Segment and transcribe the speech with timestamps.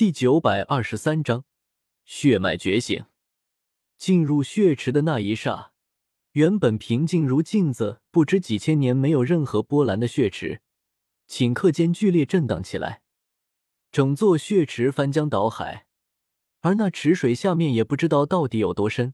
[0.00, 1.44] 第九百二十三章
[2.06, 3.04] 血脉觉醒。
[3.98, 5.72] 进入血池的那一刹，
[6.32, 10.62] 原本平静如镜子、不知几千年没有任何波澜的血池，
[11.28, 13.02] 顷刻间剧烈震荡起来，
[13.92, 15.86] 整座血池翻江倒海，
[16.60, 19.12] 而那池水下面也不知道到底有多深。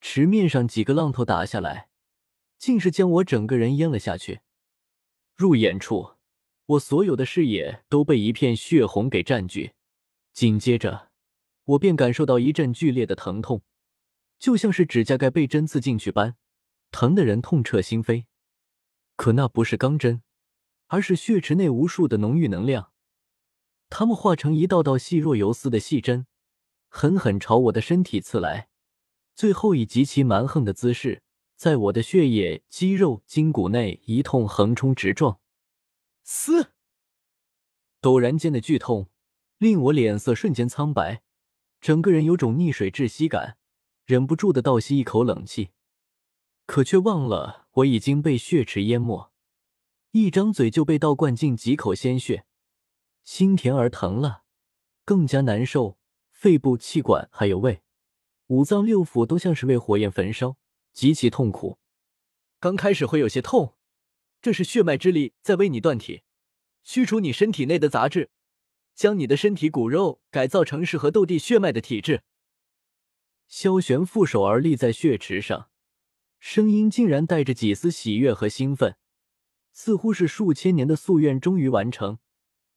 [0.00, 1.90] 池面上几个浪头打下来，
[2.56, 4.40] 竟是将我整个人淹了下去。
[5.36, 6.12] 入眼处，
[6.64, 9.72] 我所有的视野都被一片血红给占据。
[10.32, 11.10] 紧接着，
[11.64, 13.62] 我便感受到一阵剧烈的疼痛，
[14.38, 16.36] 就像是指甲盖被针刺进去般，
[16.90, 18.24] 疼得人痛彻心扉。
[19.16, 20.22] 可那不是钢针，
[20.86, 22.92] 而是血池内无数的浓郁能量，
[23.90, 26.26] 它们化成一道道细若游丝的细针，
[26.88, 28.70] 狠狠朝我的身体刺来，
[29.34, 31.22] 最后以极其蛮横的姿势，
[31.54, 35.38] 在我的血液、肌肉、筋骨内一通横冲直撞。
[36.22, 36.72] 嘶！
[38.00, 39.10] 陡然间的剧痛。
[39.60, 41.22] 令我脸色瞬间苍白，
[41.82, 43.58] 整个人有种溺水窒息感，
[44.06, 45.68] 忍不住的倒吸一口冷气，
[46.64, 49.30] 可却忘了我已经被血池淹没，
[50.12, 52.46] 一张嘴就被倒灌进几口鲜血，
[53.22, 54.44] 心甜而疼了，
[55.04, 55.98] 更加难受，
[56.30, 57.82] 肺部、气管还有胃、
[58.46, 60.56] 五脏六腑都像是被火焰焚烧，
[60.94, 61.78] 极其痛苦。
[62.58, 63.74] 刚开始会有些痛，
[64.40, 66.22] 这是血脉之力在为你断体，
[66.82, 68.30] 驱除你身体内的杂质。
[69.00, 72.22] 将你的身体骨肉改造成适合斗帝血脉的体质。
[73.48, 75.70] 萧玄负手而立在血池上，
[76.38, 78.98] 声音竟然带着几丝喜悦和兴奋，
[79.72, 82.18] 似乎是数千年的夙愿终于完成。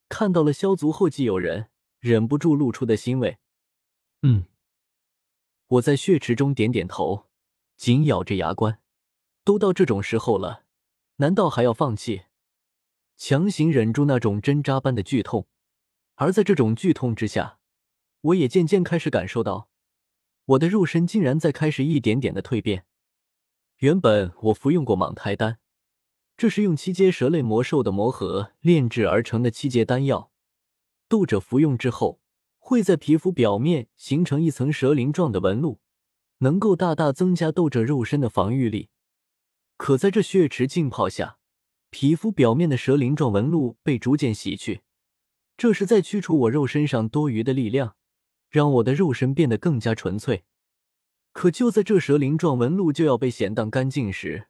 [0.07, 3.39] 看到了萧族后继有人，忍不住露出的欣慰。
[4.21, 4.45] 嗯，
[5.67, 7.25] 我在血池中点点头，
[7.75, 8.79] 紧咬着牙关。
[9.43, 10.63] 都到这种时候了，
[11.17, 12.21] 难道还要放弃？
[13.17, 15.49] 强行忍住那种针扎般的剧痛。
[16.15, 17.59] 而在这种剧痛之下，
[18.21, 19.69] 我也渐渐开始感受到，
[20.45, 22.85] 我的肉身竟然在开始一点点的蜕变。
[23.77, 25.59] 原本我服用过蟒胎丹，
[26.37, 30.31] 这是用七阶蛇类魔兽的魔核炼制而成的七阶丹药，
[31.09, 32.21] 斗者服用之后
[32.59, 35.79] 会在皮肤表面形成一层蛇鳞状的纹路，
[36.37, 38.89] 能够大大增加斗者肉身的防御力。
[39.75, 41.39] 可在这血池浸泡下，
[41.89, 44.81] 皮肤表面的蛇鳞状纹路被逐渐洗去。
[45.55, 47.95] 这是在驱除我肉身上多余的力量，
[48.49, 50.45] 让我的肉身变得更加纯粹。
[51.31, 54.47] 可就在这蛇鳞状纹路就要被显荡干净时，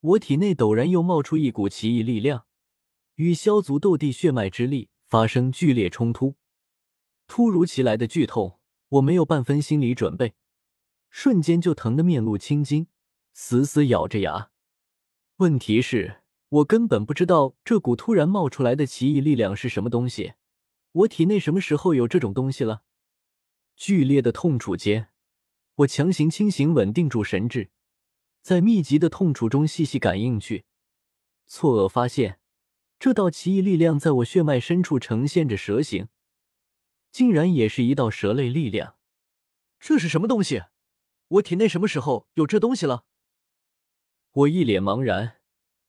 [0.00, 2.46] 我体内陡然又冒出一股奇异力量，
[3.16, 6.36] 与萧族斗帝血脉之力发生剧烈冲突。
[7.26, 10.34] 突如其来的剧痛，我没有半分心理准备，
[11.10, 12.88] 瞬间就疼得面露青筋，
[13.32, 14.50] 死死咬着牙。
[15.36, 16.21] 问题是。
[16.52, 20.34] 我根本不知道这股突然冒出来的奇异力量是什么东西，
[20.92, 22.82] 我体内什么时候有这种东西了？
[23.74, 25.08] 剧烈的痛楚间，
[25.76, 27.70] 我强行清醒，稳定住神智，
[28.42, 30.66] 在密集的痛楚中细细感应去，
[31.46, 32.38] 错愕发现，
[32.98, 36.08] 这道奇异力量在我血脉深处呈现着蛇形，
[37.10, 38.96] 竟然也是一道蛇类力量。
[39.80, 40.64] 这是什么东西？
[41.28, 43.06] 我体内什么时候有这东西了？
[44.32, 45.38] 我一脸茫然。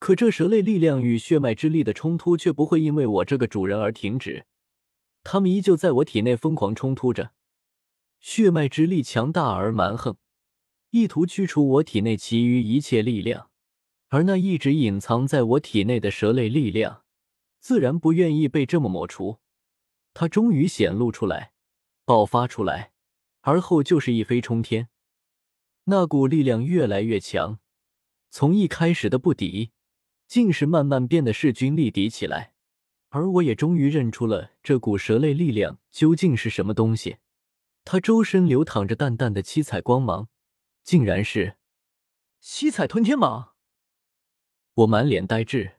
[0.04, 4.46] 可这蛇类力量与血脉之力的冲突却不会因为我这个主人而停止，
[5.24, 7.32] 他们依旧在我体内疯狂冲突着。
[8.20, 10.18] 血脉之力强大而蛮横，
[10.90, 13.50] 意图驱除我体内其余一切力量，
[14.10, 17.06] 而那一直隐藏在我体内的蛇类力量，
[17.62, 19.40] 自然不愿意被这么抹除。
[20.14, 21.54] 它终于显露出来，
[22.04, 22.92] 爆发出来，
[23.40, 24.90] 而后就是一飞冲天。
[25.86, 27.60] 那股力量越来越强，
[28.30, 29.72] 从一开始的不敌。
[30.34, 32.56] 竟是慢慢变得势均力敌起来，
[33.10, 37.18] 而我也终于认出了这股蛇类力量究竟是什么东西。
[37.86, 40.30] 它周身流淌着淡淡的七彩光芒，
[40.82, 41.58] 竟然是
[42.40, 43.50] 七彩吞天蟒。
[44.74, 45.74] 我满脸呆滞，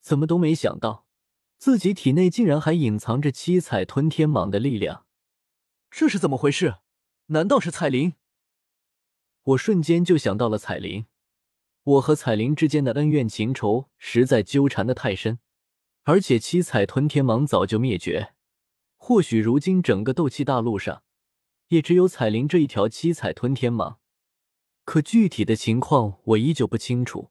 [0.00, 1.08] 怎么都没想到
[1.56, 5.06] 自己体内竟然还隐藏着七彩吞天蟒的力量。
[5.90, 6.76] 这是怎么回事？
[7.26, 8.14] 难道是彩铃？
[9.42, 11.06] 我瞬间就想到了彩铃。
[11.88, 15.38] 我和彩铃之间的恩怨情仇实在纠缠的太深，
[16.02, 18.34] 而且七彩吞天蟒早就灭绝，
[18.98, 21.02] 或许如今整个斗气大陆上
[21.68, 23.96] 也只有彩铃这一条七彩吞天蟒。
[24.84, 27.30] 可具体的情况我依旧不清楚，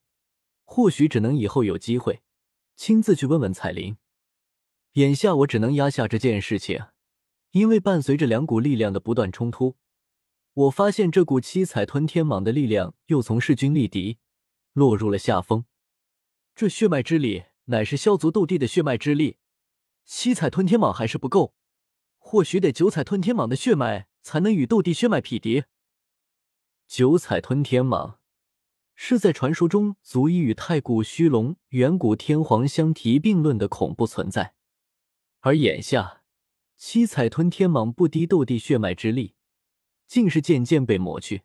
[0.63, 2.23] 或许只能以后有机会
[2.75, 3.97] 亲自去问问彩铃。
[4.93, 6.83] 眼下我只能压下这件事情，
[7.51, 9.75] 因为伴随着两股力量的不断冲突，
[10.53, 14.17] 我发现这股七彩吞天蟒的力量又从势均力敌。
[14.77, 15.65] 落入了下风。
[16.53, 19.37] 这血脉之力乃是萧族斗帝的血脉之力，
[20.05, 21.55] 七彩吞天蟒还是不够，
[22.19, 25.63] 或许得九彩吞天蟒的血脉才能与斗帝血脉匹敌。
[26.85, 28.17] 九彩吞天蟒
[28.93, 34.53] 是在传说中足以与太古虚龙、远古天皇相提并论的恐怖存在，
[35.39, 36.21] 而眼下
[36.75, 39.33] 七彩吞天蟒不敌斗帝血脉之力，
[40.05, 41.41] 竟是渐渐被抹去。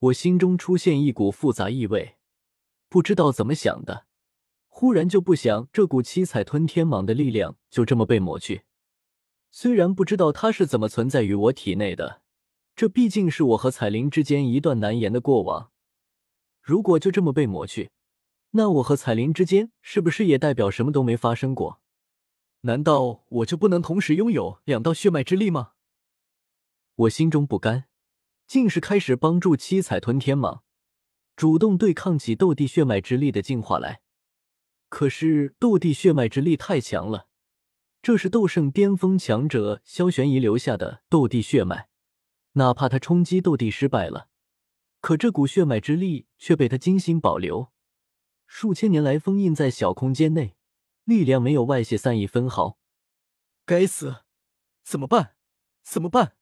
[0.00, 2.17] 我心中出现一股复杂意味，
[2.88, 4.06] 不知道怎么想的，
[4.66, 8.62] 忽然就不想这股七彩吞天蟒的力量就这么被抹去。
[9.50, 12.22] 虽然不知道它是怎么存在于我体内的，
[12.76, 15.70] 这毕竟是我和彩铃之间一段难言的过往。
[16.62, 17.90] 如果就这么被抹去，
[18.50, 21.80] 那我和彩铃之间是不是也代表什么都没发生过？
[22.62, 25.72] 难道我就不能同时拥有两道血脉之力吗？
[26.94, 27.84] 我心中不甘，
[28.46, 30.60] 竟是开始帮助七彩吞天蟒
[31.38, 34.00] 主动对抗起斗帝血脉之力的进化来。
[34.88, 37.28] 可是斗帝血脉之力太强了。
[38.02, 41.90] 这是斗圣巅峰强者萧玄仪留下的斗帝血脉，
[42.54, 44.28] 哪怕他冲击斗帝失败了，
[45.00, 47.70] 可这股血脉之力却被他精心保留，
[48.48, 50.56] 数千年来封印在小空间内，
[51.04, 52.80] 力量没有外泄散一分毫。
[53.64, 54.24] 该死，
[54.82, 55.36] 怎么办？
[55.84, 56.34] 怎么办？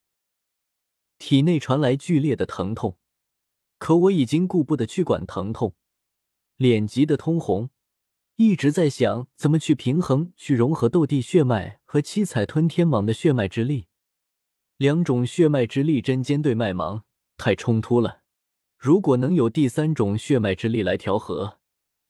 [1.19, 2.99] 体内传来剧烈的疼痛，
[3.79, 5.75] 可我已经顾不得去管疼痛，
[6.57, 7.71] 脸急得通红。
[8.37, 13.87] 一直在想怎么去平衡、去融合斗帝血脉和七彩吞天蟒的血脉之力，
[14.77, 17.05] 两种血脉之力针尖对麦芒，
[17.39, 18.23] 太冲突了。
[18.77, 21.61] 如果能有第三种血脉之力来调和，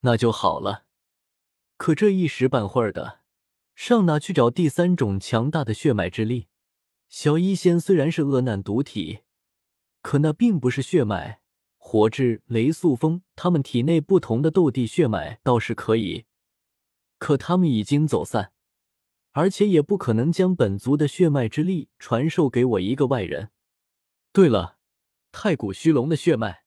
[0.01, 0.87] 那就好了。
[1.77, 3.21] 可这一时半会儿的，
[3.77, 6.49] 上哪去找第三种强大的血脉之力？
[7.09, 9.21] 小医仙虽然是恶难毒体，
[10.03, 11.41] 可那并不是血脉。
[11.89, 16.25] 火炙、雷速风，他们体内不同的斗帝血脉倒是可以，
[17.17, 18.51] 可他们已经走散，
[19.31, 23.51] 而且也不可能将本族的血脉之力传授给我一个外人。
[24.33, 24.79] 对了，
[25.31, 26.65] 太古虚龙的血脉，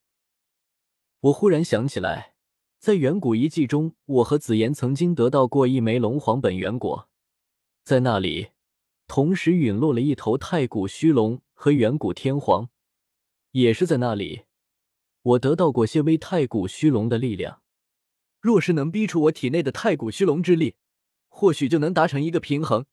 [1.20, 2.36] 我忽然想起来，
[2.80, 7.10] 在远古遗迹中，我和紫妍曾经得到过一枚龙皇本源果，
[7.84, 8.52] 在那里
[9.06, 12.70] 同时陨落了一头太古虚龙和远古天皇，
[13.52, 14.44] 也是在那里。
[15.30, 17.62] 我得到过些微太古虚龙的力量，
[18.40, 20.76] 若是能逼出我体内的太古虚龙之力，
[21.28, 22.86] 或许就能达成一个平衡，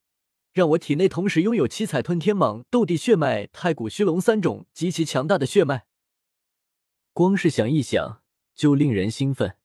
[0.53, 5.87] 让我体内同时拥有七彩吞天蟒、斗帝血脉、太古虚龙三种极其强大的血脉。
[7.13, 8.21] 光是想一想
[8.53, 9.55] 就令人兴奋。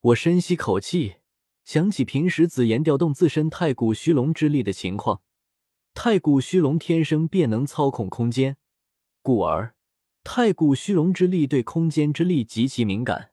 [0.00, 1.16] 我深吸口气，
[1.64, 5.22] 想起平时紫妍调动自身太古虚龙之力的情况，
[5.92, 8.56] 太古虚龙天生便能操控空间，
[9.22, 9.74] 故而。
[10.24, 13.31] 太古虚荣之力对空间之力极其敏感，